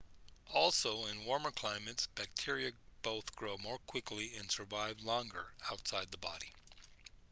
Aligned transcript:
also 0.51 1.05
in 1.05 1.25
warmer 1.25 1.51
climates 1.51 2.07
bacteria 2.15 2.71
both 3.03 3.35
grow 3.35 3.55
more 3.59 3.77
quickly 3.85 4.33
and 4.35 4.51
survive 4.51 4.99
longer 5.01 5.51
outside 5.69 6.09
the 6.09 6.17
body 6.17 6.51